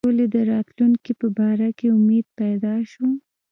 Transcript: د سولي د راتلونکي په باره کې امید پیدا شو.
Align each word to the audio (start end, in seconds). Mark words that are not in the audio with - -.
د 0.01 0.03
سولي 0.07 0.27
د 0.35 0.37
راتلونکي 0.53 1.11
په 1.21 1.27
باره 1.37 1.69
کې 1.77 1.87
امید 1.97 2.25
پیدا 2.39 2.75
شو. 2.91 3.07